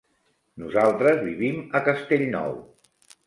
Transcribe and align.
Nosaltres 0.61 1.21
vivim 1.27 1.61
a 1.79 1.83
Castellnou. 1.91 2.57